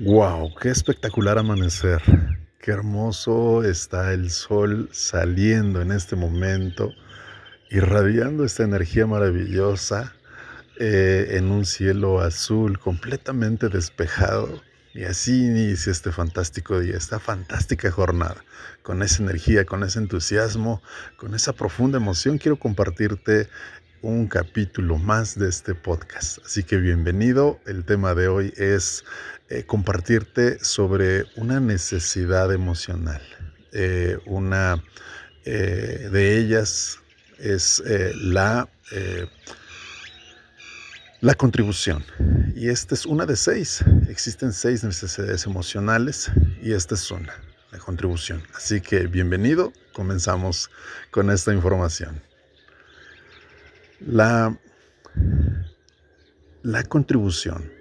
Wow, 0.00 0.54
qué 0.54 0.68
espectacular 0.68 1.38
amanecer. 1.38 2.00
Qué 2.60 2.70
hermoso 2.70 3.64
está 3.64 4.12
el 4.12 4.30
sol 4.30 4.88
saliendo 4.92 5.82
en 5.82 5.90
este 5.90 6.14
momento, 6.14 6.92
irradiando 7.68 8.44
esta 8.44 8.62
energía 8.62 9.08
maravillosa 9.08 10.14
eh, 10.78 11.30
en 11.30 11.50
un 11.50 11.64
cielo 11.64 12.20
azul 12.20 12.78
completamente 12.78 13.68
despejado. 13.68 14.62
Y 14.94 15.02
así 15.02 15.46
inicia 15.46 15.90
este 15.90 16.12
fantástico 16.12 16.78
día, 16.78 16.96
esta 16.96 17.18
fantástica 17.18 17.90
jornada. 17.90 18.44
Con 18.84 19.02
esa 19.02 19.24
energía, 19.24 19.64
con 19.64 19.82
ese 19.82 19.98
entusiasmo, 19.98 20.80
con 21.16 21.34
esa 21.34 21.54
profunda 21.54 21.98
emoción, 21.98 22.38
quiero 22.38 22.56
compartirte 22.56 23.48
un 24.02 24.28
capítulo 24.28 24.96
más 24.98 25.38
de 25.38 25.48
este 25.48 25.74
podcast. 25.74 26.38
Así 26.44 26.62
que 26.62 26.76
bienvenido. 26.76 27.58
El 27.66 27.84
tema 27.84 28.14
de 28.14 28.28
hoy 28.28 28.52
es 28.56 29.04
eh, 29.48 29.64
compartirte 29.64 30.62
sobre 30.62 31.24
una 31.36 31.60
necesidad 31.60 32.52
emocional. 32.52 33.20
Eh, 33.72 34.18
una 34.26 34.82
eh, 35.44 36.08
de 36.12 36.38
ellas 36.38 36.98
es 37.38 37.82
la, 38.16 38.68
la 41.20 41.34
contribución. 41.34 42.04
Y 42.54 42.68
esta 42.68 42.94
es 42.94 43.06
una 43.06 43.26
de 43.26 43.36
seis. 43.36 43.84
Existen 44.08 44.52
seis 44.52 44.82
necesidades 44.82 45.46
emocionales 45.46 46.30
y 46.62 46.72
esta 46.72 46.94
es 46.94 47.10
una, 47.10 47.32
la 47.70 47.78
contribución. 47.78 48.42
Así 48.54 48.80
que 48.80 49.06
bienvenido. 49.06 49.72
Comenzamos 49.92 50.70
con 51.10 51.30
esta 51.30 51.52
información. 51.52 52.27
La, 54.00 54.56
la 56.62 56.82
contribución 56.84 57.72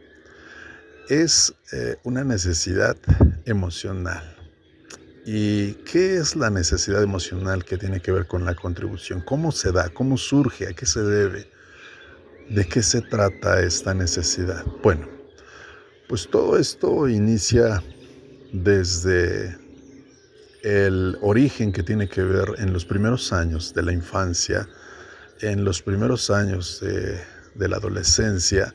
es 1.10 1.54
eh, 1.72 1.98
una 2.04 2.24
necesidad 2.24 2.98
emocional. 3.46 4.36
¿Y 5.26 5.74
qué 5.84 6.18
es 6.18 6.36
la 6.36 6.50
necesidad 6.50 7.04
emocional 7.04 7.66
que 7.66 7.78
tiene 7.78 8.00
que 8.00 8.12
ver 8.12 8.28
con 8.28 8.46
la 8.46 8.56
contribución? 8.56 9.22
¿Cómo 9.22 9.52
se 9.52 9.72
da? 9.72 9.90
¿Cómo 9.90 10.18
surge? 10.18 10.68
¿A 10.68 10.74
qué 10.74 10.86
se 10.86 11.02
debe? 11.02 11.50
¿De 12.50 12.66
qué 12.66 12.82
se 12.82 13.02
trata 13.02 13.62
esta 13.62 13.94
necesidad? 13.94 14.66
Bueno, 14.82 15.08
pues 16.08 16.30
todo 16.30 16.58
esto 16.58 17.10
inicia 17.10 17.84
desde 18.54 19.58
el 20.64 21.18
origen 21.22 21.74
que 21.74 21.84
tiene 21.84 22.08
que 22.08 22.24
ver 22.24 22.56
en 22.58 22.72
los 22.72 22.86
primeros 22.86 23.34
años 23.34 23.74
de 23.74 23.84
la 23.84 23.92
infancia 23.92 24.68
en 25.42 25.64
los 25.64 25.82
primeros 25.82 26.30
años 26.30 26.80
de, 26.80 27.68
la 27.68 27.78
adolescencia 27.78 28.74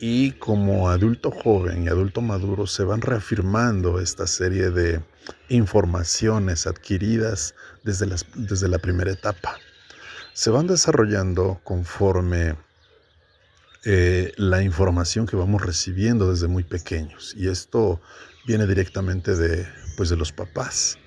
y 0.00 0.32
como 0.32 0.88
adulto 0.88 1.30
joven 1.30 1.84
y 1.84 1.88
adulto 1.88 2.20
maduro 2.20 2.66
se 2.66 2.84
van 2.84 3.00
reafirmando 3.00 4.00
esta 4.00 4.26
serie 4.26 4.70
de 4.70 5.00
informaciones 5.48 6.66
adquiridas 6.66 7.54
desde, 7.82 8.06
desde 8.34 8.68
la 8.68 8.78
primera 8.78 9.10
etapa. 9.12 9.56
Se 10.34 10.50
van 10.50 10.66
desarrollando 10.66 11.60
conforme 11.64 12.56
eh, 13.84 14.32
la 14.36 14.62
información 14.62 15.26
que 15.26 15.36
vamos 15.36 15.62
recibiendo 15.62 16.30
desde 16.30 16.48
muy 16.48 16.62
pequeños. 16.62 17.34
Y 17.36 17.48
esto 17.48 18.00
viene 18.46 18.66
directamente 18.66 19.34
de, 19.34 19.66
pues, 19.96 20.08
de 20.08 20.16
los 20.16 20.32
papás 20.32 20.98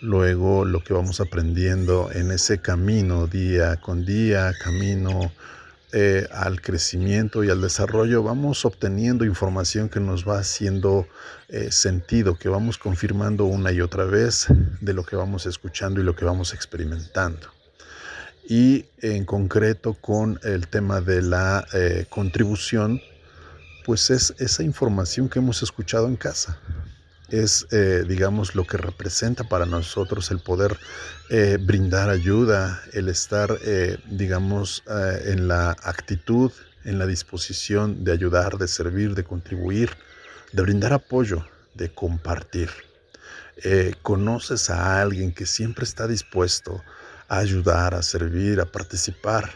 luego 0.00 0.64
lo 0.64 0.82
que 0.82 0.92
vamos 0.92 1.20
aprendiendo 1.20 2.10
en 2.12 2.30
ese 2.30 2.58
camino 2.58 3.26
día 3.26 3.76
con 3.76 4.04
día, 4.04 4.52
camino 4.62 5.32
eh, 5.92 6.26
al 6.32 6.60
crecimiento 6.60 7.44
y 7.44 7.50
al 7.50 7.60
desarrollo, 7.60 8.22
vamos 8.22 8.64
obteniendo 8.64 9.24
información 9.24 9.88
que 9.88 10.00
nos 10.00 10.28
va 10.28 10.40
haciendo 10.40 11.06
eh, 11.48 11.70
sentido, 11.70 12.36
que 12.36 12.48
vamos 12.48 12.76
confirmando 12.76 13.44
una 13.44 13.72
y 13.72 13.80
otra 13.80 14.04
vez 14.04 14.46
de 14.80 14.92
lo 14.92 15.04
que 15.04 15.16
vamos 15.16 15.46
escuchando 15.46 16.00
y 16.00 16.04
lo 16.04 16.14
que 16.16 16.24
vamos 16.24 16.52
experimentando. 16.52 17.48
Y 18.48 18.86
en 19.00 19.24
concreto 19.24 19.94
con 19.94 20.38
el 20.42 20.68
tema 20.68 21.00
de 21.00 21.22
la 21.22 21.66
eh, 21.72 22.06
contribución, 22.10 23.00
pues 23.84 24.10
es 24.10 24.34
esa 24.38 24.64
información 24.64 25.28
que 25.28 25.38
hemos 25.38 25.62
escuchado 25.62 26.08
en 26.08 26.16
casa, 26.16 26.58
es, 27.28 27.66
eh, 27.70 28.04
digamos, 28.06 28.54
lo 28.54 28.64
que 28.66 28.76
representa 28.76 29.44
para 29.44 29.66
nosotros 29.66 30.30
el 30.30 30.38
poder 30.40 30.76
eh, 31.28 31.58
brindar 31.60 32.08
ayuda, 32.08 32.82
el 32.92 33.08
estar, 33.08 33.58
eh, 33.64 33.98
digamos, 34.06 34.84
en 34.86 35.48
la 35.48 35.70
actitud, 35.82 36.52
en 36.84 36.98
la 36.98 37.06
disposición 37.06 38.04
de 38.04 38.12
ayudar, 38.12 38.58
de 38.58 38.68
servir, 38.68 39.14
de 39.14 39.24
contribuir, 39.24 39.90
de 40.52 40.62
brindar 40.62 40.92
apoyo, 40.92 41.46
de 41.74 41.92
compartir. 41.92 42.70
conoces 44.02 44.70
a 44.70 45.00
alguien 45.00 45.32
que 45.32 45.46
siempre 45.46 45.84
está 45.84 46.06
dispuesto 46.06 46.84
a 47.28 47.38
ayudar, 47.38 47.94
a 47.94 48.02
servir, 48.02 48.60
a 48.60 48.66
participar. 48.66 49.50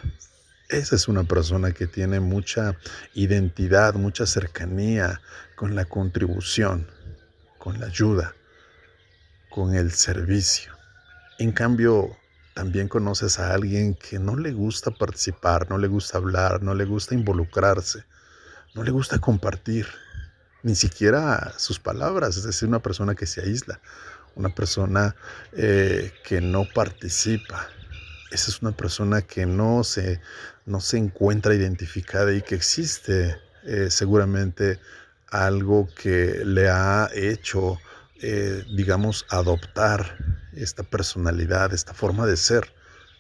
Esa 0.69 0.97
es 0.97 1.07
una 1.07 1.25
persona 1.25 1.73
que 1.73 1.87
tiene 1.87 2.19
mucha 2.19 2.77
identidad, 3.15 3.95
mucha 3.95 4.25
cercanía 4.27 5.21
con 5.55 5.75
la 5.75 5.85
contribución, 5.85 6.87
con 7.61 7.79
la 7.79 7.87
ayuda, 7.87 8.35
con 9.51 9.75
el 9.75 9.93
servicio. 9.93 10.73
En 11.39 11.53
cambio, 11.53 12.17
también 12.55 12.89
conoces 12.89 13.39
a 13.39 13.53
alguien 13.55 13.95
que 13.95 14.19
no 14.19 14.35
le 14.37 14.53
gusta 14.53 14.91
participar, 14.91 15.69
no 15.71 15.77
le 15.77 15.87
gusta 15.87 16.17
hablar, 16.19 16.63
no 16.63 16.75
le 16.75 16.87
gusta 16.87 17.15
involucrarse, 17.15 18.05
no 18.75 18.83
le 18.83 18.91
gusta 18.91 19.19
compartir, 19.19 19.87
ni 20.63 20.75
siquiera 20.75 21.53
sus 21.59 21.79
palabras, 21.79 22.39
es 22.39 22.45
decir, 22.45 22.67
una 22.67 22.81
persona 22.81 23.15
que 23.15 23.27
se 23.27 23.43
aísla, 23.43 23.79
una 24.37 24.55
persona 24.55 25.15
eh, 25.53 26.13
que 26.25 26.41
no 26.41 26.65
participa. 26.75 27.69
Esa 28.31 28.51
es 28.51 28.63
una 28.63 28.73
persona 28.73 29.23
que 29.23 29.45
no 29.45 29.85
se, 29.85 30.21
no 30.65 30.81
se 30.81 30.97
encuentra 30.97 31.55
identificada 31.55 32.33
y 32.33 32.41
que 32.41 32.55
existe 32.55 33.37
eh, 33.65 33.91
seguramente 33.91 34.81
algo 35.31 35.89
que 35.95 36.43
le 36.45 36.69
ha 36.69 37.09
hecho, 37.15 37.79
eh, 38.21 38.65
digamos, 38.75 39.27
adoptar 39.31 40.17
esta 40.55 40.83
personalidad, 40.83 41.73
esta 41.73 41.95
forma 41.95 42.27
de 42.27 42.37
ser, 42.37 42.73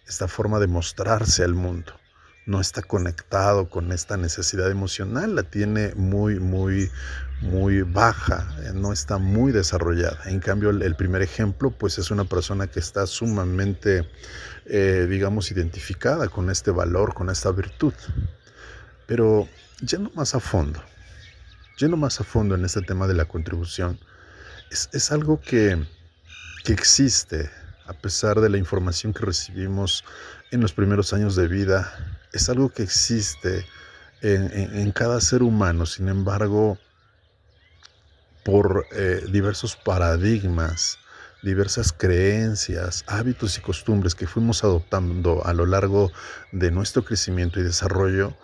esta 0.07 0.29
forma 0.29 0.59
de 0.59 0.67
mostrarse 0.67 1.45
al 1.45 1.55
mundo. 1.55 1.93
No 2.47 2.61
está 2.61 2.83
conectado 2.83 3.69
con 3.69 3.93
esta 3.93 4.17
necesidad 4.17 4.71
emocional, 4.71 5.37
la 5.37 5.45
tiene 5.45 5.95
muy, 5.95 6.41
muy, 6.41 6.91
muy 7.43 7.83
baja, 7.83 8.57
eh, 8.65 8.73
no 8.75 8.93
está 8.93 9.19
muy 9.19 9.53
desarrollada. 9.53 10.19
En 10.27 10.41
cambio, 10.41 10.71
el, 10.71 10.97
primer 10.97 11.23
ejemplo, 11.23 11.71
pues 11.71 11.99
es 11.99 12.11
una 12.11 12.25
persona 12.25 12.67
que 12.67 12.81
está 12.81 13.07
sumamente, 13.07 14.09
eh, 14.67 15.07
digamos, 15.09 15.53
identificada 15.53 16.29
con 16.29 16.51
este 16.51 16.73
valor, 16.73 17.15
con 17.15 17.31
esta 17.31 17.53
virtud. 17.53 17.95
Pero 19.07 19.49
yendo 19.81 20.11
más 20.15 20.35
a 20.35 20.41
fondo, 20.41 20.83
yendo 21.81 21.97
más 21.97 22.21
a 22.21 22.25
fondo 22.25 22.55
en 22.55 22.65
este 22.65 22.83
tema 22.83 23.07
de 23.07 23.15
la 23.15 23.25
contribución, 23.25 23.99
es, 24.71 25.11
algo 25.11 25.41
que, 25.41 25.79
existe 26.67 27.51
a 27.87 27.95
pesar 27.95 28.41
de 28.41 28.49
la 28.49 28.59
información 28.59 29.13
que 29.13 29.25
recibimos 29.27 30.05
en 30.53 30.61
los 30.61 30.73
primeros 30.73 31.13
años 31.13 31.35
de 31.35 31.49
vida, 31.49 31.93
es 32.33 32.49
algo 32.49 32.69
que 32.69 32.85
existe 32.85 33.67
en, 34.23 34.93
cada 34.93 35.21
ser 35.21 35.43
humano, 35.43 35.87
sin 35.87 36.09
embargo, 36.09 36.79
por 38.45 38.87
eh, 38.93 39.25
diversos 39.33 39.75
paradigmas, 39.75 40.99
diversas 41.43 41.93
creencias, 41.93 43.05
hábitos 43.09 43.59
y 43.59 43.63
costumbres 43.63 44.15
que 44.15 44.27
fuimos 44.27 44.63
adoptando 44.63 45.45
a 45.45 45.55
lo 45.55 45.67
largo 45.67 46.13
de 46.53 46.71
nuestro 46.71 47.05
crecimiento 47.05 47.59
y 47.59 47.65
desarrollo, 47.65 48.37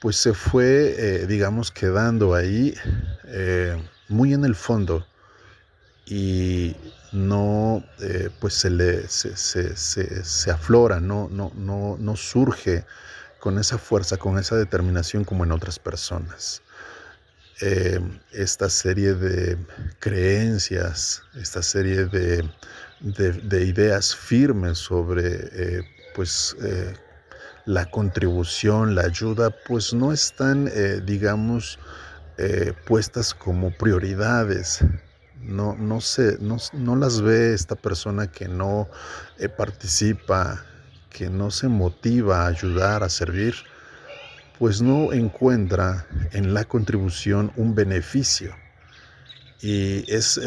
pues 0.00 0.16
se 0.16 0.32
fue, 0.32 0.94
eh, 0.98 1.26
digamos, 1.26 1.70
quedando 1.70 2.34
ahí 2.34 2.74
eh, 3.26 3.76
muy 4.08 4.32
en 4.32 4.44
el 4.44 4.54
fondo 4.54 5.06
y 6.06 6.74
no, 7.12 7.84
eh, 8.00 8.30
pues 8.40 8.54
se, 8.54 8.70
le, 8.70 9.06
se, 9.08 9.36
se, 9.36 9.76
se, 9.76 10.50
aflora, 10.50 11.00
no, 11.00 11.28
no, 11.30 11.52
no, 11.54 11.96
no 11.98 12.16
surge 12.16 12.84
con 13.40 13.58
esa 13.58 13.78
fuerza, 13.78 14.16
con 14.16 14.38
esa 14.38 14.56
determinación 14.56 15.24
como 15.24 15.44
en 15.44 15.52
otras 15.52 15.78
personas. 15.78 16.62
esta 18.32 18.70
serie 18.70 19.12
de 19.14 19.58
creencias, 19.98 21.22
esta 21.34 21.62
serie 21.62 22.06
de, 22.06 22.48
de, 23.00 23.64
ideas 23.66 24.16
firmes 24.16 24.78
sobre 24.78 25.84
pues 26.14 26.56
la 27.70 27.86
contribución, 27.86 28.96
la 28.96 29.02
ayuda, 29.02 29.50
pues 29.50 29.94
no 29.94 30.12
están, 30.12 30.68
eh, 30.74 31.00
digamos, 31.04 31.78
eh, 32.36 32.72
puestas 32.84 33.32
como 33.32 33.70
prioridades. 33.70 34.80
No, 35.40 35.76
no, 35.76 36.00
se, 36.00 36.36
no, 36.40 36.96
las 36.96 37.20
ve 37.20 37.54
esta 37.54 37.76
persona 37.76 38.26
que 38.26 38.48
no 38.48 38.88
eh, 39.38 39.48
participa, 39.48 40.64
que 41.10 41.30
no 41.30 41.52
se 41.52 41.68
motiva 41.68 42.42
a 42.42 42.48
ayudar, 42.48 43.04
a 43.04 43.08
servir, 43.08 43.54
pues 44.58 44.82
no 44.82 45.12
encuentra 45.12 46.06
en 46.32 46.52
la 46.52 46.64
contribución 46.64 47.52
un 47.54 47.76
beneficio. 47.76 48.52
Y 49.62 50.10
es 50.12 50.40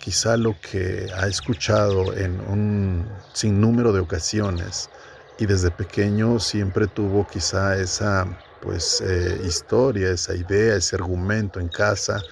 quizá 0.00 0.36
lo 0.36 0.56
que 0.60 1.10
ha 1.16 1.26
escuchado 1.26 2.16
en 2.16 2.40
un 2.40 3.08
sinnúmero 3.32 3.92
de 3.92 4.00
ocasiones 4.00 4.88
y 5.42 5.46
desde 5.46 5.72
pequeño 5.72 6.38
siempre 6.38 6.86
tuvo 6.86 7.26
quizá 7.26 7.76
esa 7.76 8.28
pues 8.60 9.00
eh, 9.00 9.40
historia, 9.44 10.10
esa 10.12 10.36
idea, 10.36 10.76
ese 10.76 10.94
argumento 10.94 11.58
en 11.58 11.66
casa 11.66 12.22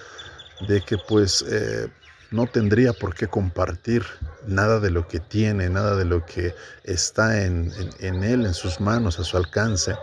de 0.65 0.79
que 0.79 0.97
pues 1.09 1.43
eh, 1.49 1.89
no 2.31 2.47
tendría 2.47 2.93
por 2.93 3.13
qué 3.13 3.27
compartir 3.27 4.05
nada 4.47 4.79
de 4.79 4.91
lo 4.91 5.09
que 5.09 5.19
tiene, 5.19 5.69
nada 5.69 5.97
de 5.97 6.05
lo 6.05 6.25
que 6.25 6.55
está 6.85 7.43
en, 7.43 7.73
en 7.99 8.23
él, 8.23 8.45
en 8.45 8.53
sus 8.53 8.79
manos, 8.79 9.19
a 9.19 9.25
su 9.25 9.35
alcance, 9.35 9.93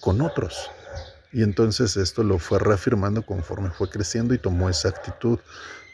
con 0.00 0.20
otros. 0.20 0.70
Y 1.32 1.42
entonces 1.42 1.96
esto 1.96 2.22
lo 2.22 2.38
fue 2.38 2.58
reafirmando 2.58 3.22
conforme 3.22 3.70
fue 3.70 3.88
creciendo 3.88 4.34
y 4.34 4.38
tomó 4.38 4.68
esa 4.68 4.90
actitud, 4.90 5.38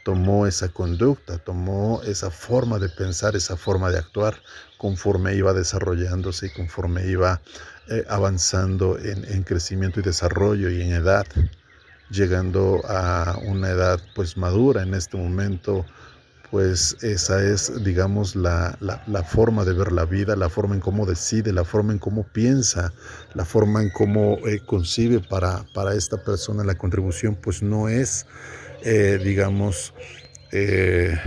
tomó 0.07 0.47
esa 0.47 0.69
conducta, 0.69 1.39
tomó 1.39 2.01
esa 2.05 2.31
forma 2.31 2.79
de 2.79 2.89
pensar, 2.89 3.35
esa 3.35 3.57
forma 3.57 3.91
de 3.91 3.99
actuar 3.99 4.41
conforme 4.79 5.35
iba 5.35 5.53
desarrollándose 5.53 6.47
y 6.47 6.51
conforme 6.51 7.09
iba 7.09 7.41
eh, 7.89 8.05
avanzando 8.09 9.01
en, 9.01 9.25
en, 9.25 9.43
crecimiento 9.43 9.99
y 9.99 10.05
desarrollo 10.05 10.71
y 10.71 10.81
en 10.81 10.93
edad, 10.93 11.27
llegando 12.09 12.83
a 12.89 13.37
una 13.47 13.71
edad 13.71 13.99
pues 14.15 14.37
madura 14.37 14.85
en 14.85 14.95
este 14.95 15.17
momento 15.17 15.85
pues 16.51 16.97
esa 17.03 17.43
es, 17.43 17.83
digamos, 17.83 18.37
la, 18.37 18.79
forma 19.29 19.65
de 19.65 19.73
ver 19.73 19.93
la 19.93 20.05
vida, 20.05 20.37
la 20.37 20.49
forma 20.49 20.75
en 20.75 20.81
cómo 20.81 21.05
decide, 21.07 21.53
la 21.53 21.65
forma 21.65 21.93
en 21.93 21.99
cómo 21.99 22.23
piensa, 22.23 22.93
la 23.35 23.45
forma 23.45 23.83
en 23.83 23.91
cómo 23.91 24.39
eh, 24.47 24.61
concibe 24.65 25.21
para, 25.21 25.65
para, 25.75 25.95
esta 25.95 26.23
persona 26.23 26.63
la 26.65 26.77
contribución, 26.77 27.35
pues 27.35 27.63
no 27.63 27.89
es, 27.89 28.27
eh, 28.83 29.19
digamos, 29.23 29.95
eh, 30.53 31.19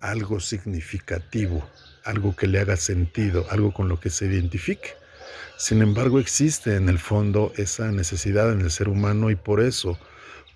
algo 0.00 0.40
significativo, 0.40 1.66
algo 2.04 2.36
que 2.36 2.46
le 2.46 2.60
haga 2.60 2.76
sentido, 2.76 3.46
algo 3.50 3.72
con 3.72 3.88
lo 3.88 4.00
que 4.00 4.10
se 4.10 4.26
identifique. 4.26 4.90
Sin 5.56 5.82
embargo, 5.82 6.18
existe 6.18 6.76
en 6.76 6.88
el 6.88 6.98
fondo 6.98 7.52
esa 7.56 7.90
necesidad 7.92 8.52
en 8.52 8.60
el 8.60 8.70
ser 8.70 8.88
humano 8.88 9.30
y 9.30 9.36
por 9.36 9.60
eso, 9.60 9.98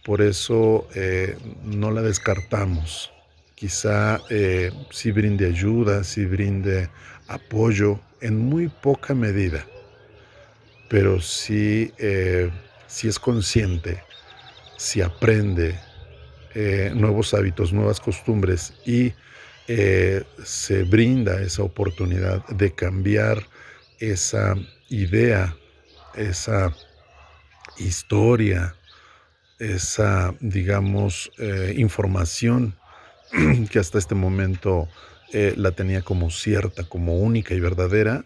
por 0.05 0.23
eso 0.23 0.89
no 1.65 1.91
la 1.93 2.03
descartamos 2.03 3.13
quizá 3.59 4.21
eh, 4.31 4.71
sí 4.91 5.11
brinde 5.11 5.47
ayuda, 5.47 6.05
sí 6.05 6.27
brinde 6.27 6.89
apoyo 7.27 7.99
en 8.21 8.39
muy 8.39 8.69
poca 8.69 9.15
medida, 9.15 9.67
pero 10.89 11.21
sí, 11.21 11.93
eh, 11.99 12.53
es 13.03 13.19
consciente, 13.19 14.01
si 14.77 15.03
aprende 15.03 15.77
eh, 16.61 16.91
nuevos 16.95 17.35
hábitos, 17.35 17.73
nuevas 17.73 18.01
costumbres 18.01 18.75
y 18.85 19.13
se 20.45 20.83
brinda 20.85 21.43
esa 21.43 21.63
oportunidad 21.63 22.43
de 22.47 22.73
cambiar 22.73 23.47
esa 23.99 24.55
idea, 24.89 25.55
esa 26.15 26.75
historia, 27.77 28.75
esa, 29.59 30.35
digamos, 30.41 31.31
información 31.77 32.79
que 33.71 33.79
hasta 33.79 33.99
este 33.99 34.15
momento 34.15 34.89
eh, 35.33 35.53
la 35.57 35.73
tenía 35.73 36.01
como 36.03 36.31
cierta, 36.31 36.85
como 36.85 37.19
única 37.19 37.55
y 37.55 37.61
verdadera, 37.61 38.25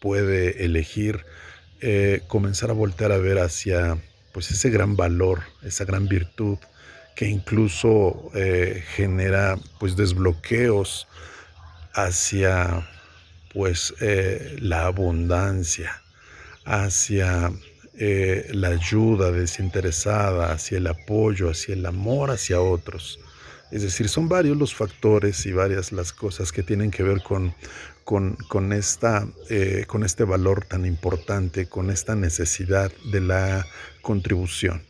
puede 0.00 0.64
elegir 0.64 1.24
eh, 1.80 2.22
comenzar 2.28 2.70
a 2.70 2.74
voltear 2.74 3.10
a 3.10 3.18
ver 3.18 3.38
hacia 3.38 3.98
pues 4.32 4.50
ese 4.52 4.70
gran 4.70 4.96
valor, 4.96 5.42
esa 5.62 5.84
gran 5.84 6.06
virtud 6.06 6.58
que 7.14 7.26
incluso 7.28 8.30
eh, 8.34 8.82
genera 8.94 9.56
pues 9.78 9.96
desbloqueos 9.96 11.06
hacia 11.94 12.88
pues 13.52 13.94
la 14.58 14.86
abundancia, 14.86 16.02
hacia 16.64 17.52
la 17.92 18.68
ayuda 18.68 19.30
desinteresada, 19.30 20.50
hacia 20.50 20.78
el 20.78 20.88
apoyo, 20.88 21.50
hacia 21.50 21.74
el 21.74 21.86
amor 21.86 22.32
hacia 22.32 22.60
otros. 22.60 23.20
Es 23.70 23.82
decir, 23.82 24.08
son 24.08 24.28
varios 24.28 24.56
los 24.56 24.74
factores 24.74 25.46
y 25.46 25.52
varias 25.52 25.90
las 25.90 26.12
cosas 26.12 26.52
que 26.52 26.62
tienen 26.62 26.90
que 26.92 27.02
ver 27.02 27.22
con, 27.22 27.54
con, 28.04 28.72
esta, 28.72 29.26
eh, 29.50 29.84
con 29.88 30.04
este 30.04 30.24
valor 30.24 30.64
tan 30.64 30.86
importante, 30.86 31.66
con 31.66 31.90
esta 31.90 32.14
necesidad 32.14 32.92
de 33.10 33.20
la 33.20 33.66
contribución. 34.02 34.82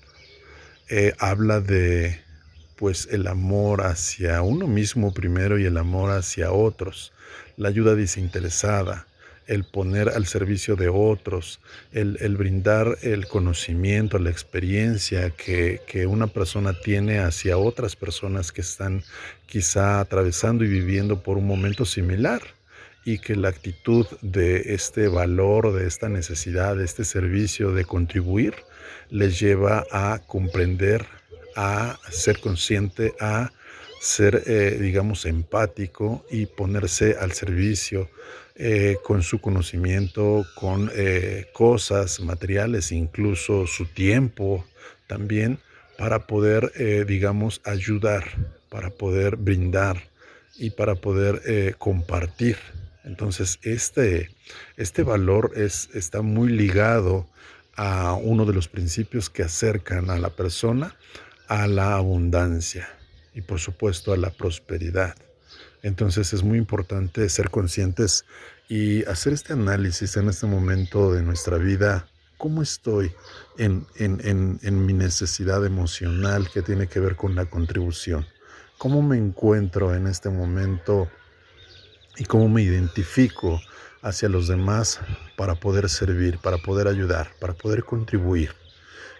Eh, 0.90 1.12
habla 1.18 1.60
de 1.60 2.20
pues 2.76 3.08
el 3.10 3.26
amor 3.26 3.86
hacia 3.86 4.42
uno 4.42 4.66
mismo 4.66 5.14
primero 5.14 5.58
y 5.58 5.64
el 5.64 5.78
amor 5.78 6.10
hacia 6.10 6.52
otros, 6.52 7.12
la 7.56 7.68
ayuda 7.68 7.94
desinteresada, 7.94 9.06
el 9.46 9.64
poner 9.64 10.10
al 10.10 10.26
servicio 10.26 10.76
de 10.76 10.88
otros, 10.88 11.60
el, 11.92 12.36
brindar 12.36 12.98
el 13.02 13.26
conocimiento, 13.28 14.18
la 14.18 14.30
experiencia 14.30 15.30
que, 15.30 16.06
una 16.06 16.26
persona 16.26 16.78
tiene 16.78 17.18
hacia 17.18 17.58
otras 17.58 17.96
personas 17.96 18.52
que 18.52 18.60
están 18.60 19.02
quizá 19.46 20.00
atravesando 20.00 20.64
y 20.64 20.68
viviendo 20.68 21.22
por 21.22 21.38
un 21.38 21.46
momento 21.46 21.84
similar 21.84 22.42
y 23.04 23.18
que 23.18 23.36
la 23.36 23.48
actitud 23.48 24.06
de 24.22 24.74
este 24.74 25.08
valor, 25.08 25.72
de 25.74 25.86
esta 25.86 26.08
necesidad, 26.08 26.76
de 26.76 26.84
este 26.84 27.04
servicio, 27.04 27.72
de 27.72 27.84
contribuir, 27.84 28.54
les 29.10 29.38
lleva 29.38 29.86
a 29.90 30.20
comprender, 30.26 31.06
a 31.56 31.98
ser 32.10 32.40
consciente, 32.40 33.14
a 33.20 33.52
ser, 34.04 34.42
eh, 34.46 34.76
digamos, 34.78 35.24
empático 35.24 36.24
y 36.30 36.46
ponerse 36.46 37.16
al 37.18 37.32
servicio 37.32 38.10
eh, 38.54 38.98
con 39.02 39.22
su 39.22 39.40
conocimiento, 39.40 40.44
con 40.54 40.90
eh, 40.94 41.46
cosas 41.54 42.20
materiales, 42.20 42.92
incluso 42.92 43.66
su 43.66 43.86
tiempo 43.86 44.64
también, 45.06 45.58
para 45.96 46.26
poder, 46.26 46.72
digamos, 47.06 47.60
ayudar, 47.64 48.24
para 48.68 48.90
poder 48.90 49.36
brindar 49.36 50.02
y 50.58 50.70
para 50.70 50.96
poder 50.96 51.76
compartir. 51.78 52.56
Entonces, 53.04 53.60
este, 53.62 54.30
este 54.76 55.04
valor 55.04 55.52
es, 55.54 55.88
está 55.94 56.20
muy 56.20 56.48
ligado 56.48 57.28
a 57.76 58.14
uno 58.14 58.44
de 58.44 58.54
los 58.54 58.68
principios 58.68 59.30
que 59.30 59.42
acercan 59.42 60.10
a 60.10 60.18
la 60.18 60.30
persona 60.30 60.96
a 61.48 61.66
la 61.66 61.96
abundancia 61.96 62.88
y 63.34 63.42
por 63.42 63.60
supuesto 63.60 64.12
a 64.12 64.16
la 64.16 64.30
prosperidad. 64.30 65.14
Entonces 65.82 66.32
es 66.32 66.42
muy 66.42 66.58
importante 66.58 67.28
ser 67.28 67.50
conscientes 67.50 68.24
y 68.68 69.04
hacer 69.04 69.34
este 69.34 69.52
análisis 69.52 70.16
en 70.16 70.28
este 70.28 70.46
momento 70.46 71.12
de 71.12 71.22
nuestra 71.22 71.58
vida. 71.58 72.08
¿Cómo 72.38 72.62
estoy 72.62 73.12
en, 73.58 73.86
mi 74.86 74.92
necesidad 74.92 75.64
emocional 75.64 76.48
que 76.50 76.62
tiene 76.62 76.86
que 76.86 77.00
ver 77.00 77.16
con 77.16 77.34
la 77.34 77.46
contribución? 77.46 78.26
¿Cómo 78.78 79.02
me 79.02 79.16
encuentro 79.16 79.94
en 79.94 80.06
este 80.06 80.30
momento 80.30 81.08
y 82.16 82.24
cómo 82.24 82.48
me 82.48 82.62
identifico 82.62 83.60
hacia 84.04 84.28
los 84.28 84.46
demás 84.46 85.00
para 85.36 85.54
poder 85.54 85.88
servir, 85.88 86.38
para 86.38 86.58
poder 86.58 86.86
ayudar, 86.86 87.30
para 87.40 87.54
poder 87.54 87.84
contribuir? 87.84 88.54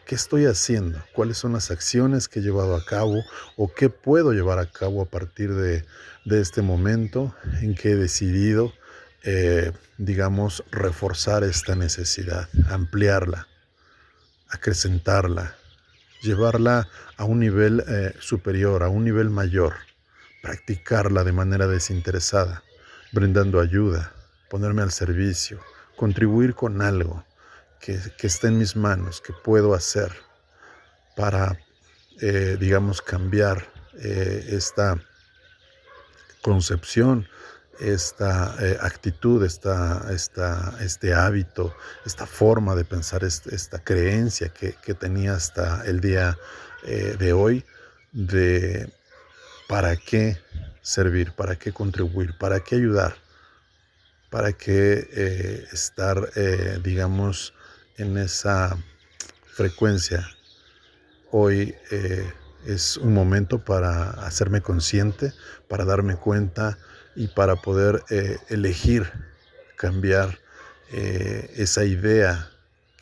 ¿Qué 0.07 0.15
estoy 0.15 0.45
haciendo? 0.45 1.03
¿Cuáles 1.15 1.39
son 1.39 1.55
las 1.55 1.71
acciones 1.71 2.29
que 2.29 2.41
he 2.41 2.43
llevado 2.43 2.77
a 2.77 2.85
cabo 2.85 3.25
o 3.57 3.73
qué 3.73 3.89
puedo 3.89 4.33
llevar 4.33 4.59
a 4.59 4.71
cabo 4.71 5.01
a 5.01 5.07
partir 5.07 5.55
de, 5.55 5.85
este 6.27 6.61
momento 6.61 7.35
en 7.63 7.75
que 7.75 7.93
he 7.93 7.97
decidido, 7.97 8.73
eh, 9.23 9.73
digamos, 9.97 10.63
reforzar 10.71 11.43
esta 11.43 11.75
necesidad, 11.75 12.49
ampliarla, 12.69 13.49
acrecentarla, 14.51 15.57
llevarla 16.21 16.89
a 17.17 17.25
un 17.25 17.41
nivel 17.41 17.83
eh, 17.89 18.15
superior, 18.21 18.83
a 18.83 18.89
un 18.91 19.05
nivel 19.05 19.31
mayor, 19.31 19.75
practicarla 20.43 21.25
de 21.25 21.33
manera 21.33 21.67
desinteresada, 21.67 22.63
brindando 23.13 23.59
ayuda, 23.61 24.13
ponerme 24.49 24.83
al 24.83 24.93
servicio, 24.93 25.61
contribuir 25.97 26.55
con 26.55 26.83
algo 26.83 27.25
que, 27.81 28.27
está 28.27 28.49
en 28.49 28.59
mis 28.59 28.77
manos, 28.77 29.21
que 29.21 29.33
puedo 29.33 29.75
hacer 29.75 30.11
para, 31.17 31.59
eh, 32.21 32.57
digamos, 32.59 33.03
cambiar 33.03 33.69
eh, 33.99 34.47
esta 34.49 34.99
concepción, 36.41 37.29
esta 37.81 38.57
eh, 38.61 38.79
actitud, 38.81 39.45
esta, 39.45 40.07
esta, 40.13 40.77
este 40.81 41.13
hábito, 41.13 41.77
esta 42.07 42.27
forma 42.27 42.75
de 42.75 42.85
pensar, 42.85 43.23
esta, 43.25 43.79
creencia 43.81 44.49
que, 44.49 44.73
tenía 44.95 45.35
hasta 45.35 45.85
el 45.85 46.01
día 46.01 46.39
de 47.19 47.33
hoy 47.33 47.65
de 48.13 48.93
para 49.69 49.97
qué 49.97 50.39
servir, 50.83 51.33
para 51.33 51.57
qué 51.57 51.73
contribuir, 51.73 52.37
para 52.39 52.61
qué 52.61 52.77
ayudar, 52.77 53.17
para 54.35 54.53
qué 54.53 55.65
estar, 55.73 56.29
digamos, 56.83 57.55
en 57.99 58.19
esa 58.19 58.77
frecuencia. 59.47 60.29
Hoy 61.31 61.77
eh, 61.93 62.33
Es 62.67 62.97
un 62.97 63.15
momento 63.15 63.65
para 63.65 64.11
hacerme 64.27 64.61
consciente, 64.61 65.33
para 65.69 65.85
darme 65.85 66.17
cuenta 66.17 66.79
y 67.15 67.29
para 67.29 67.55
poder 67.55 68.03
eh, 68.11 68.39
elegir 68.49 69.09
cambiar 69.77 70.41
eh, 70.91 71.53
esa 71.57 71.85
idea 71.85 72.51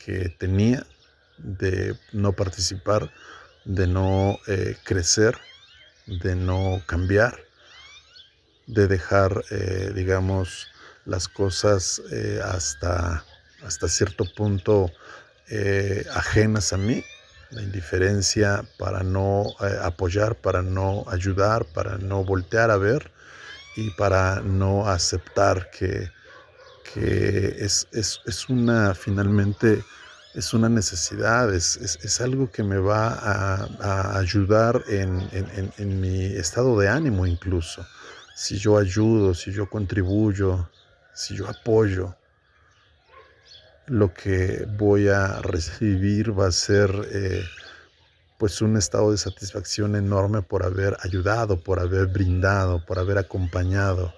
que 0.05 0.29
tenía 0.37 0.85
de 1.39 1.97
no 2.11 2.33
participar, 2.33 3.11
de 3.65 3.87
no 3.87 4.37
eh, 4.45 4.75
crecer, 4.83 5.35
de 6.05 6.35
no 6.35 6.83
cambiar, 6.85 7.39
de 8.67 8.87
dejar, 8.87 9.43
digamos, 9.95 10.72
las 11.05 11.27
cosas 11.27 12.01
hasta, 12.43 13.23
hasta 13.65 13.87
cierto 13.87 14.25
punto 14.35 14.91
ajenas 16.13 16.73
a 16.73 16.77
mí 16.77 17.03
la 17.53 17.61
indiferencia 17.61 18.65
para 18.77 19.03
no 19.03 19.45
eh, 19.61 19.77
apoyar, 19.83 20.35
para 20.35 20.61
no 20.61 21.05
ayudar, 21.07 21.65
para 21.65 21.97
no 21.97 22.23
voltear 22.23 22.71
a 22.71 22.77
ver 22.77 23.11
y 23.75 23.91
para 23.91 24.41
no 24.41 24.87
aceptar 24.87 25.69
que, 25.71 26.11
es, 26.95 27.87
una, 28.49 28.93
finalmente, 28.93 29.83
es 30.35 30.53
una 30.53 30.69
necesidad, 30.69 31.53
es, 31.53 32.21
algo 32.21 32.51
que 32.51 32.63
me 32.63 32.77
va 32.77 33.13
a, 33.13 34.17
ayudar 34.17 34.83
en, 34.87 35.27
en 35.77 36.01
mi 36.01 36.25
estado 36.25 36.79
de 36.79 36.89
ánimo 36.89 37.25
incluso. 37.25 37.85
Si 38.35 38.57
yo 38.57 38.77
ayudo, 38.77 39.33
si 39.33 39.51
yo 39.51 39.69
contribuyo, 39.69 40.69
si 41.13 41.35
yo 41.35 41.47
apoyo, 41.47 42.15
lo 43.87 44.13
que 44.13 44.65
voy 44.77 45.09
a 45.09 45.41
recibir 45.41 46.37
va 46.37 46.47
a 46.47 46.51
ser 46.51 46.89
eh, 47.11 47.43
pues 48.37 48.61
un 48.61 48.77
estado 48.77 49.11
de 49.11 49.17
satisfacción 49.17 49.95
enorme 49.95 50.41
por 50.41 50.63
haber 50.63 50.97
ayudado, 51.01 51.63
por 51.63 51.79
haber 51.79 52.07
brindado, 52.07 52.85
por 52.85 52.99
haber 52.99 53.17
acompañado. 53.17 54.13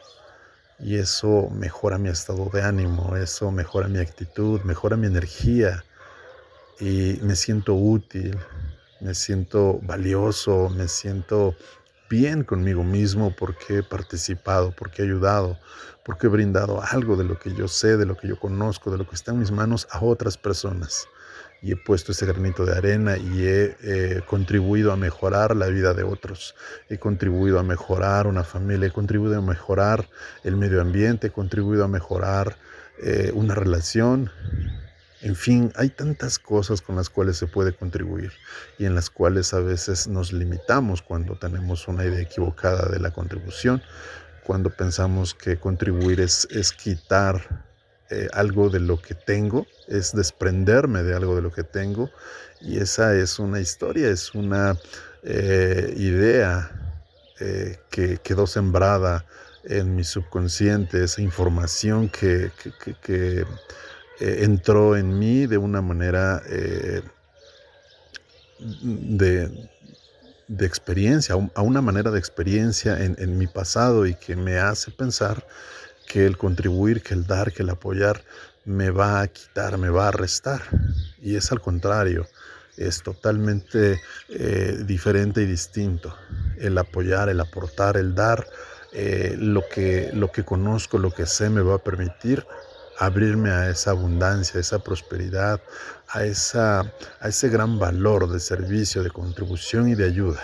Y 0.80 0.98
eso 0.98 1.50
mejora 1.52 1.98
mi 1.98 2.10
estado 2.10 2.50
de 2.54 2.62
ánimo, 2.62 3.16
eso 3.16 3.52
mejora 3.52 3.88
mi 3.88 4.00
actitud, 4.00 4.62
mejora 4.62 4.98
mi 4.98 5.08
energía 5.08 5.86
y 6.80 7.20
me 7.22 7.36
siento 7.36 7.74
útil, 7.76 8.38
me 9.00 9.14
siento 9.14 9.80
valioso, 9.84 10.70
me 10.70 10.88
siento 10.88 11.56
bien 12.10 12.44
conmigo 12.44 12.84
mismo 12.84 13.36
porque 13.36 13.80
he 13.80 13.84
participado, 13.84 14.72
porque 14.76 15.02
he 15.02 15.06
ayudado, 15.06 15.58
porque 16.04 16.28
he 16.28 16.30
brindado 16.30 16.82
algo 16.82 17.16
de 17.16 17.24
lo 17.24 17.40
que 17.40 17.54
yo 17.54 17.68
sé, 17.68 17.98
de 17.98 18.06
lo 18.06 18.16
que 18.16 18.28
yo 18.28 18.40
conozco, 18.40 18.92
de 18.92 18.98
lo 18.98 19.08
que 19.08 19.16
está 19.16 19.32
en 19.32 19.40
mis 19.40 19.52
manos 19.52 19.88
a 19.92 20.04
otras 20.04 20.38
personas. 20.38 21.08
Y 21.62 21.72
he 21.72 21.76
puesto 21.76 22.12
ese 22.12 22.28
granito 22.28 22.64
de 22.66 22.78
arena 22.78 23.18
y 23.18 23.44
he 23.44 23.76
eh, 23.82 24.22
contribuido 24.28 24.92
a 24.92 24.98
mejorar 24.98 25.56
la 25.56 25.68
vida 25.68 25.94
de 25.94 26.04
otros. 26.04 26.54
He 26.90 27.00
contribuido 27.00 27.60
a 27.60 27.64
mejorar 27.64 28.28
una 28.28 28.44
familia, 28.44 28.88
he 28.88 28.92
contribuido 28.92 29.40
a 29.40 29.42
mejorar 29.42 30.08
el 30.44 30.58
medio 30.58 30.82
ambiente, 30.82 31.28
he 31.28 31.32
contribuido 31.32 31.86
a 31.86 31.88
mejorar 31.88 32.58
eh, 33.02 33.32
una 33.34 33.56
relación, 33.56 34.30
en 35.26 35.36
fin, 35.36 35.74
hay 35.76 35.90
tantas 35.90 36.38
cosas 36.38 36.82
con 36.82 36.96
las 36.98 37.10
cuales 37.10 37.38
se 37.38 37.48
puede 37.48 37.74
contribuir 37.74 38.32
y 38.78 38.86
en 38.86 38.94
las 38.94 39.10
cuales 39.10 39.56
a 39.56 39.60
veces 39.60 40.08
nos 40.08 40.32
limitamos 40.32 41.02
cuando 41.02 41.36
tenemos 41.36 41.88
una 41.88 42.06
idea 42.06 42.22
equivocada 42.22 42.90
de 42.90 43.00
la 43.00 43.10
contribución, 43.10 43.82
cuando 44.44 44.70
pensamos 44.70 45.34
que 45.34 45.58
contribuir 45.58 46.20
es, 46.20 46.48
quitar 46.74 47.66
eh, 48.12 48.28
algo 48.34 48.70
de 48.70 48.80
lo 48.80 49.02
que 49.02 49.16
tengo, 49.16 49.66
es 49.88 50.14
desprenderme 50.14 51.02
de 51.02 51.16
algo 51.16 51.36
de 51.36 51.42
lo 51.42 51.52
que 51.52 51.64
tengo 51.64 52.12
y 52.62 52.78
esa 52.78 53.16
es 53.16 53.40
una 53.40 53.60
historia, 53.60 54.10
es 54.10 54.36
una 54.36 54.78
eh, 55.24 55.92
idea 55.98 56.70
eh, 57.40 57.80
que 57.90 58.20
quedó 58.20 58.46
sembrada 58.46 59.26
en 59.64 59.96
mi 59.96 60.04
subconsciente, 60.04 61.04
esa 61.04 61.24
información 61.24 62.10
que, 62.10 62.52
que 63.02 63.44
eh, 64.20 64.40
entró 64.44 64.96
en 64.96 65.20
mí 65.20 65.46
de 65.46 65.58
una 65.58 65.82
manera 65.82 66.42
eh, 66.48 67.02
de, 68.60 69.70
experiencia, 70.60 71.36
a 71.54 71.62
una 71.62 71.82
manera 71.82 72.12
de 72.12 72.20
experiencia 72.20 73.04
en, 73.04 73.38
mi 73.38 73.48
pasado 73.48 74.06
y 74.06 74.16
que 74.16 74.36
me 74.36 74.58
hace 74.58 74.92
pensar 74.92 75.46
que 76.08 76.26
el 76.26 76.38
contribuir, 76.38 77.02
que 77.02 77.14
el 77.14 77.26
dar, 77.26 77.52
que 77.52 77.64
el 77.64 77.70
apoyar 77.70 78.24
me 78.64 78.90
va 78.90 79.22
a 79.22 79.28
quitar, 79.28 79.78
me 79.78 79.90
va 79.90 80.08
a 80.08 80.12
restar. 80.12 80.62
Y 81.22 81.36
es 81.36 81.52
al 81.52 81.60
contrario, 81.60 82.26
es 82.78 83.04
totalmente 83.04 84.00
eh, 84.30 84.84
diferente 84.86 85.42
y 85.42 85.46
distinto. 85.46 86.16
El 86.58 86.78
apoyar, 86.78 87.28
el 87.28 87.42
aportar, 87.42 87.98
el 87.98 88.16
dar, 88.16 88.48
lo, 89.38 89.68
que, 89.68 90.10
lo 90.14 90.32
que 90.32 90.46
conozco, 90.46 90.98
lo 90.98 91.12
que 91.12 91.26
sé 91.26 91.50
me 91.50 91.62
va 91.62 91.76
a 91.76 91.84
permitir 91.84 92.46
abrirme 93.00 93.52
a 93.52 93.70
esa 93.70 93.92
abundancia, 93.92 94.58
a 94.58 94.62
esa 94.62 94.80
prosperidad, 94.80 95.62
a, 96.08 96.24
esa, 96.24 96.82
a 97.20 97.28
ese 97.28 97.50
gran 97.50 97.80
valor 97.80 98.30
de 98.30 98.40
servicio, 98.40 99.04
de 99.04 99.12
contribución 99.12 99.90
y 99.90 99.96
de 99.96 100.06
ayuda 100.06 100.42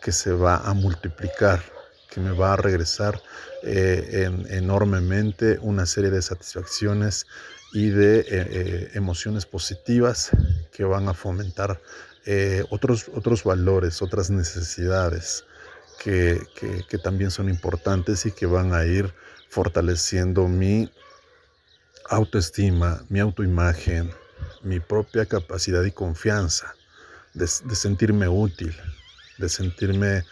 que 0.00 0.12
se 0.12 0.32
va 0.32 0.56
a 0.56 0.72
multiplicar, 0.74 1.62
que 2.10 2.20
me 2.20 2.32
va 2.32 2.54
a 2.54 2.56
regresar 2.56 3.20
eh, 3.62 4.30
enormemente 4.48 5.58
una 5.60 5.86
serie 5.86 6.10
de 6.10 6.22
satisfacciones 6.22 7.26
y 7.72 7.90
de 7.90 8.20
eh, 8.20 8.24
eh, 8.30 8.90
emociones 8.94 9.46
positivas 9.46 10.30
que 10.72 10.84
van 10.84 11.08
a 11.08 11.14
fomentar 11.14 11.80
otros, 12.68 13.10
otros 13.14 13.42
valores, 13.42 14.02
otras 14.02 14.30
necesidades 14.30 15.44
que, 15.98 16.40
que 16.88 16.98
también 16.98 17.32
son 17.32 17.48
importantes 17.48 18.24
y 18.24 18.30
que 18.30 18.46
van 18.46 18.72
a 18.72 18.84
ir 18.84 19.12
fortaleciendo 19.48 20.46
mi 20.46 20.88
autoestima, 22.10 23.04
mi 23.08 23.20
autoimagen, 23.20 24.10
mi 24.62 24.80
propia 24.80 25.24
capacidad 25.26 25.84
y 25.84 25.92
confianza 25.92 26.74
de, 27.34 27.46
sentirme 27.46 28.28
útil, 28.28 28.76
de 29.38 29.48
sentirme 29.48 30.24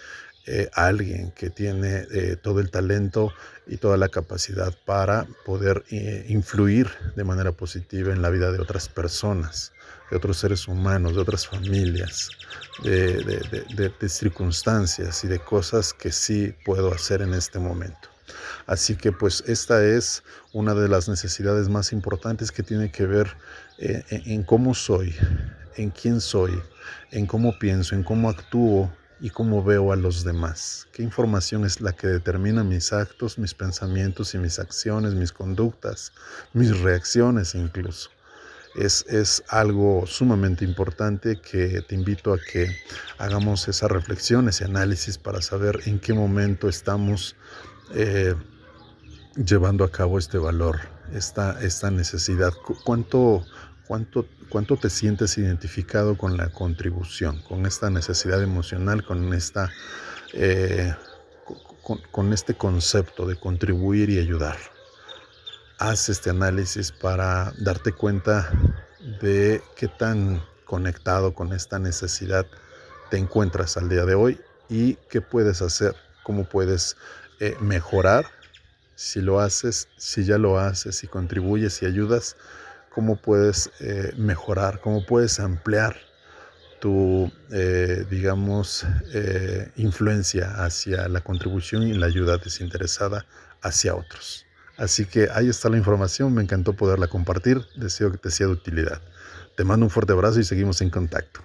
eh, 0.47 0.69
alguien 0.75 1.31
que 1.31 1.51
tiene 1.51 2.07
eh, 2.11 2.37
todo 2.37 2.59
el 2.61 2.71
talento 2.71 3.33
y 3.67 3.77
toda 3.77 3.97
la 3.97 4.09
capacidad 4.09 4.75
para 4.87 5.27
poder 5.45 5.85
eh, 5.91 6.27
influir 6.29 6.91
de 7.15 7.23
manera 7.23 7.53
positiva 7.53 8.13
en 8.13 8.23
la 8.23 8.31
vida 8.31 8.51
de 8.51 8.59
otras 8.59 8.89
personas, 8.89 9.73
de 10.11 10.17
otros 10.17 10.39
seres 10.39 10.67
humanos, 10.67 11.15
de 11.15 11.21
otras 11.21 11.47
familias, 11.47 12.31
de 12.83 14.09
circunstancias 14.09 15.23
y 15.23 15.29
de 15.29 15.39
cosas 15.39 15.93
que 15.93 16.11
sí 16.11 16.55
puedo 16.65 16.93
hacer 16.93 17.23
en 17.23 17.35
este 17.35 17.59
momento. 17.59 18.18
Así 18.67 18.97
que 18.97 19.13
pues 19.13 19.43
esta 19.47 19.85
es 19.85 20.23
una 20.53 20.75
de 20.75 20.89
las 20.89 21.09
necesidades 21.09 21.69
más 21.69 21.93
importantes 21.93 22.53
que 22.53 22.63
tiene 22.63 22.91
que 22.91 23.07
ver 23.07 23.37
eh, 23.79 24.03
en, 24.09 24.43
cómo 24.43 24.75
soy, 24.75 25.15
en 25.77 25.91
quién 25.91 26.21
soy, 26.21 26.61
en 27.11 27.27
cómo 27.27 27.59
pienso, 27.59 27.95
en 27.95 28.03
cómo 28.03 28.29
actúo 28.29 28.91
y 29.21 29.31
cómo 29.31 29.63
veo 29.63 29.93
a 29.93 29.97
los 29.97 30.25
demás. 30.25 30.87
¿Qué 30.93 31.03
información 31.03 31.65
es 31.65 31.81
la 31.81 31.93
que 31.93 32.07
determina 32.07 32.65
mis 32.65 32.93
actos, 32.93 33.39
mis 33.39 33.55
pensamientos 33.55 34.35
y 34.35 34.39
mis 34.39 34.59
acciones, 34.59 35.15
mis 35.15 35.33
conductas, 35.33 36.13
mis 36.53 36.79
reacciones 36.81 37.55
incluso? 37.55 38.11
Es, 38.75 39.07
es, 39.09 39.43
algo 39.49 40.07
sumamente 40.07 40.65
importante 40.65 41.41
que 41.41 41.83
te 41.83 41.95
invito 41.95 42.33
a 42.33 42.39
que 42.39 42.77
hagamos 43.17 43.67
esa 43.67 43.89
reflexión, 43.89 44.49
ese 44.49 44.65
análisis 44.65 45.19
para 45.19 45.41
saber 45.41 45.81
en 45.87 45.99
qué 45.99 46.13
momento 46.13 46.69
estamos 46.69 47.35
eh, 47.95 48.35
llevando 49.37 49.85
a 49.85 49.91
cabo 49.91 50.19
este 50.19 50.39
valor, 50.39 50.81
esta, 51.13 51.61
esta 51.63 51.91
necesidad? 51.91 52.53
¿Cuánto, 52.85 53.45
cuánto, 53.87 54.27
¿Cuánto 54.49 54.77
te 54.77 54.89
sientes 54.89 55.37
identificado 55.37 56.17
con 56.17 56.39
la 56.39 56.49
contribución, 56.49 57.43
con 57.43 57.67
esta 57.67 57.91
necesidad 57.91 58.43
emocional, 58.43 59.05
con, 59.05 59.35
esta, 59.35 59.71
eh, 60.33 60.95
con, 62.11 62.33
este 62.33 62.55
concepto 62.55 63.27
de 63.27 63.37
contribuir 63.37 64.09
y 64.09 64.19
ayudar? 64.19 64.57
Haz 65.79 66.09
este 66.09 66.31
análisis 66.31 66.93
para 66.93 67.53
darte 67.59 67.93
cuenta 67.93 68.51
de 69.21 69.63
qué 69.77 69.89
tan 69.89 70.43
conectado 70.65 71.35
con 71.35 71.53
esta 71.53 71.79
necesidad 71.79 72.47
te 73.11 73.19
encuentras 73.19 73.77
al 73.77 73.89
día 73.89 74.05
de 74.07 74.15
hoy 74.15 74.41
y 74.71 74.95
qué 75.11 75.21
puedes 75.21 75.61
hacer, 75.61 75.95
cómo 76.25 76.49
puedes 76.49 76.97
eh, 77.41 77.57
mejorar 77.61 78.27
si 78.95 79.21
lo 79.21 79.41
haces, 79.41 79.89
si 79.97 80.25
ya 80.25 80.39
lo 80.39 80.59
haces, 80.59 80.97
si 80.97 81.07
contribuyes 81.07 81.83
y 81.83 81.87
ayudas, 81.87 82.37
cómo 82.91 83.17
puedes 83.17 83.71
eh, 83.81 84.13
mejorar, 84.17 84.81
cómo 84.81 85.07
puedes 85.07 85.39
ampliar 85.39 85.97
tu, 86.81 87.31
eh, 87.53 88.07
digamos, 88.11 88.87
influencia 89.77 90.65
hacia 90.65 91.09
la 91.09 91.21
contribución 91.21 91.83
y 91.85 91.93
la 91.93 92.07
ayuda 92.07 92.39
desinteresada 92.39 93.27
hacia 93.63 93.95
otros. 93.95 94.47
Así 94.77 95.07
que 95.07 95.29
ahí 95.33 95.49
está 95.49 95.69
la 95.69 95.77
información, 95.77 96.33
me 96.35 96.43
encantó 96.43 96.73
poderla 96.73 97.09
compartir, 97.09 97.67
deseo 97.77 98.13
que 98.13 98.19
te 98.19 98.31
sea 98.31 98.47
de 98.47 98.53
utilidad. 98.53 99.01
Te 99.57 99.65
mando 99.65 99.87
un 99.87 99.91
fuerte 99.91 100.13
abrazo 100.13 100.39
y 100.39 100.45
seguimos 100.45 100.81
en 100.81 100.91
contacto. 100.91 101.41